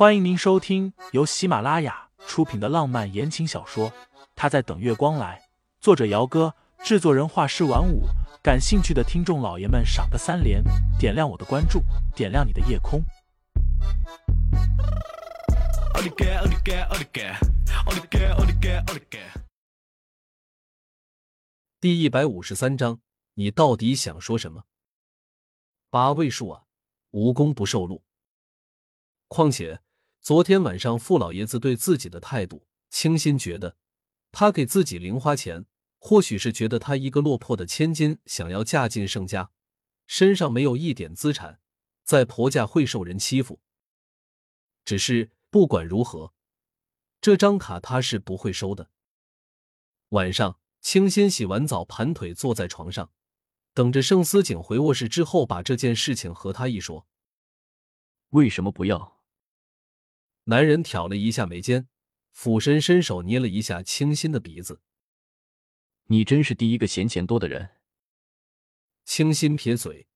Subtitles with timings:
[0.00, 3.90] 欢迎您收听由喜马拉雅出品的浪漫言情小说
[4.34, 5.38] 《他在等月光来》，
[5.78, 8.04] 作者：姚哥，制作人：画师晚舞。
[8.42, 10.64] 感兴趣的听众老爷们，赏个三连，
[10.98, 11.82] 点亮我的关注，
[12.16, 13.02] 点亮你的夜空。
[21.78, 22.98] 第一百五十三章，
[23.34, 24.64] 你到底想说什么？
[25.90, 26.62] 八位数啊，
[27.10, 28.02] 无功不受禄。
[29.28, 29.78] 况且。
[30.20, 33.78] 昨天晚上，傅老爷子对自己的态度，清新觉得
[34.30, 35.64] 他给自己零花钱，
[35.98, 39.50] 或许是觉得他一个落魄的千金想要嫁进盛家，
[40.06, 41.60] 身上没有一点资产，
[42.04, 43.60] 在婆家会受人欺负。
[44.84, 46.34] 只是不管如何，
[47.22, 48.90] 这张卡他是不会收的。
[50.10, 53.10] 晚上，清新洗完澡，盘腿坐在床上，
[53.72, 57.06] 等着盛思景回卧室之后把这件事情和他一说。
[58.30, 59.19] 为什么不要？
[60.44, 61.88] 男人挑了一下眉间，
[62.32, 64.80] 俯身伸手捏了一下清新的鼻子。
[66.04, 67.76] 你真是第一个嫌钱多的人。
[69.04, 70.08] 清新撇嘴：“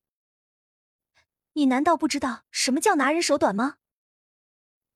[1.55, 3.79] 你难道不知道什么叫拿人手短吗？”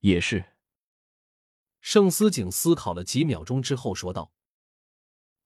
[0.01, 0.57] 也是。
[1.81, 4.33] 盛思景思考了几秒钟之后说道：“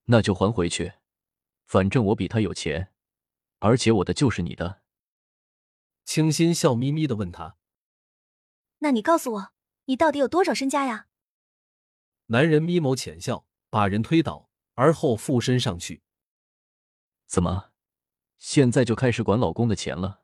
[0.05, 0.95] 那就还回去，
[1.67, 2.93] 反正我比他有钱，
[3.59, 4.83] 而且我的就是你的。”
[6.05, 7.57] 清新笑眯眯的问他
[8.81, 9.53] ：“那你告诉我。”
[9.87, 11.09] 你到底有多少身家呀？
[12.27, 16.03] 男人眯眸浅笑，把人推倒，而后附身上去。
[17.27, 17.73] 怎么，
[18.39, 20.23] 现在就开始管老公的钱了？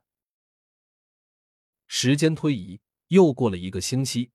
[1.86, 4.30] 时间推移，又过了一个星期。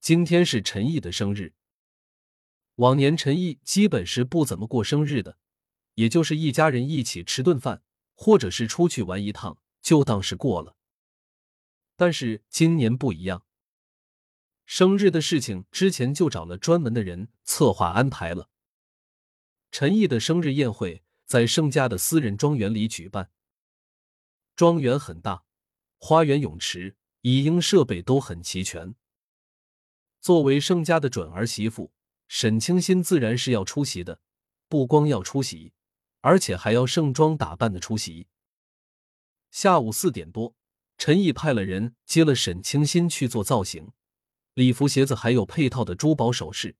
[0.00, 1.54] 今天是陈毅的生日。
[2.76, 5.38] 往年陈毅基本是不怎么过生日的，
[5.94, 7.82] 也就是一家人一起吃顿饭，
[8.14, 10.76] 或者是出去玩一趟，就当是过了。
[11.96, 13.45] 但是今年不一样。
[14.66, 18.50] 生日的事情之前就找了专门的人策划安排了。
[19.70, 23.30] 陈毅的生日宴会在盛家的私人庄园里举办。
[24.56, 25.44] 庄园很大，
[25.98, 28.94] 花园、泳池、影音设备都很齐全。
[30.20, 31.92] 作为盛家的准儿媳妇，
[32.26, 34.20] 沈清心自然是要出席的。
[34.68, 35.72] 不光要出席，
[36.22, 38.26] 而且还要盛装打扮的出席。
[39.52, 40.56] 下午四点多，
[40.98, 43.92] 陈毅派了人接了沈清心去做造型。
[44.56, 46.76] 礼服、鞋子还有配套的珠宝首饰，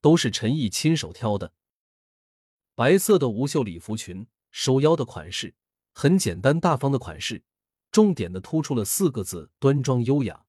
[0.00, 1.52] 都是陈毅亲手挑的。
[2.74, 5.54] 白色的无袖礼服裙，收腰的款式
[5.92, 7.44] 很简单大方的款式，
[7.92, 10.44] 重点的突出了四个字：端庄优雅。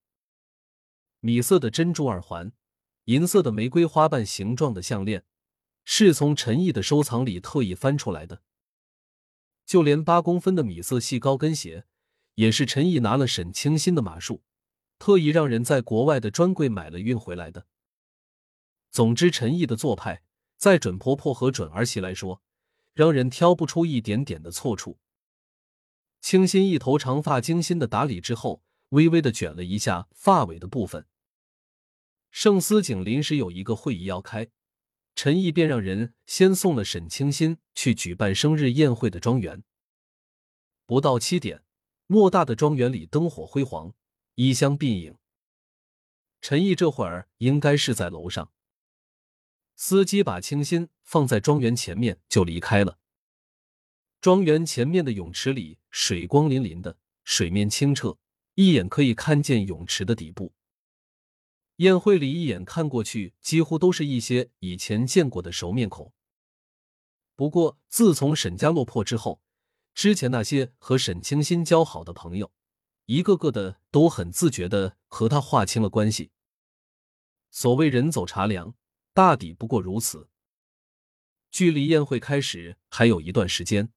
[1.20, 2.52] 米色的珍珠耳环，
[3.06, 5.24] 银色的玫瑰花瓣形状的项链，
[5.86, 8.41] 是从陈毅的收藏里特意翻出来的。
[9.68, 11.86] 就连八公分的米色细高跟鞋，
[12.34, 14.41] 也是陈毅拿了沈清新的码数。
[15.02, 17.66] 特意让人在国外的专柜买了运回来的。
[18.92, 20.22] 总之，陈毅的做派，
[20.58, 22.44] 在准婆婆和准儿媳来说，
[22.94, 25.00] 让人挑不出一点点的错处。
[26.22, 31.08] 清新一头长发精心的打理之后，微微的卷了一下发尾的部分。
[32.30, 34.50] 盛思景临时有一个会议要开，
[35.16, 39.64] 陈毅便让人先送了沈清新去举办生日宴会的庄园。
[40.86, 41.64] 不到七点，
[42.08, 43.96] 偌大的庄园里灯火辉煌。
[44.36, 45.18] 衣香鬓影，
[46.40, 48.52] 陈毅这会儿应该是在楼上。
[49.75, 53.00] 司机把清新放在庄园前面就离开了。
[54.22, 58.18] 庄园前面的泳池里水光粼粼的，水面清澈，
[58.56, 60.53] 一眼可以看见泳池的底部。
[61.78, 66.14] 宴会里一眼看过去，几乎都是一些以前见过的熟面孔。
[67.36, 69.41] 不过自从沈家落魄之后，
[69.94, 72.52] 之前那些和沈清新交好的朋友。
[73.06, 76.32] 一个个的都很自觉的和他划清了关系。
[77.50, 78.76] 所谓人走茶凉，
[79.14, 80.30] 大抵不过如此。
[81.50, 83.92] 距离宴会开始还有一段时间，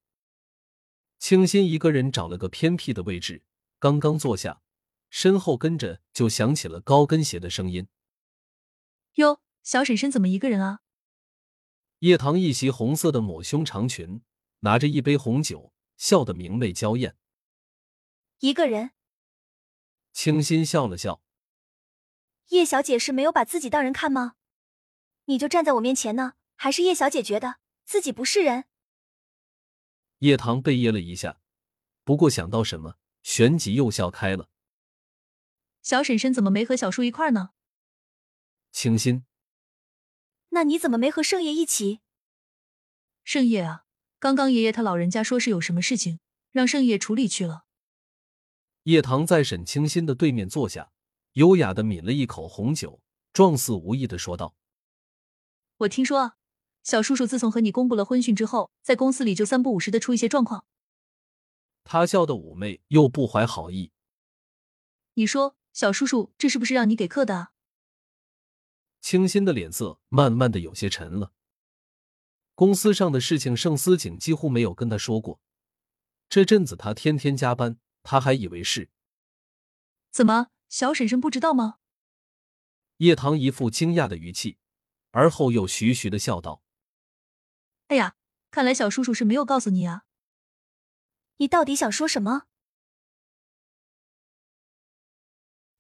[1.19, 3.45] 清新一个人找了个偏僻的位置，
[3.79, 4.61] 刚刚坐下，
[5.09, 7.87] 身后跟着就响起了高跟鞋的声音。
[9.15, 10.81] 哟，小婶婶怎么一个人啊？
[12.01, 14.23] 叶棠一袭红色的抹胸长裙，
[14.61, 17.17] 拿着一杯红酒，笑得明媚娇艳。
[18.45, 18.91] 一个人。
[20.13, 21.23] 清新笑了笑，
[22.49, 24.35] 叶小姐是没有把自己当人看吗？
[25.25, 27.57] 你就站在我面前呢，还是叶小姐觉得
[27.87, 28.67] 自己不是人？
[30.19, 31.41] 叶棠被噎了一下，
[32.05, 34.51] 不过想到什么，旋即又笑开了。
[35.81, 37.53] 小婶婶怎么没和小叔一块呢？
[38.73, 39.25] 清新，
[40.51, 42.01] 那你怎么没和盛爷一起？
[43.25, 43.87] 盛爷啊，
[44.19, 46.21] 刚刚爷爷他老人家说是有什么事情，
[46.51, 47.64] 让盛爷处理去了。
[48.85, 50.93] 叶棠在沈清新的对面坐下，
[51.33, 53.01] 优雅的抿了一口红酒，
[53.33, 54.55] 状似无意的说道
[55.79, 56.37] ：“我听说啊，
[56.83, 60.67] 小叔叔自从和你公布了婚讯之后，在公司里就三不五时的出一些状况。”
[61.83, 63.93] 他笑得妩媚又不怀好意。
[65.15, 67.49] 你说，小叔叔这是不是让你给克的？
[69.01, 71.33] 清新的脸色慢慢的有些沉了。
[72.55, 75.41] 公司上的事情，盛思景几乎没有跟他说过。
[76.29, 78.89] 这阵子他天天加班，他还以为是。
[80.13, 81.79] 怎么，小婶婶不知道吗？
[82.99, 84.59] 叶棠一副惊讶的语气，
[85.11, 86.63] 而后又徐徐的笑道
[87.89, 88.15] ：“哎呀，
[88.53, 90.05] 看来小叔叔是没有告诉你啊。
[91.39, 92.45] 你到底想说什么？”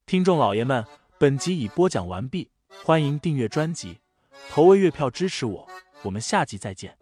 [0.06, 0.85] 听众老爷们，
[1.19, 2.50] 本集已播讲完毕，
[2.82, 4.00] 欢迎订阅专辑，
[4.50, 5.69] 投喂月票支持我，
[6.03, 6.99] 我们下集再见。